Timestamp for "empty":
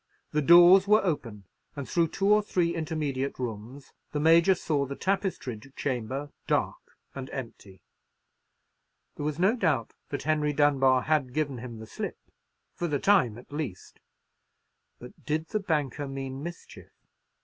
7.29-7.83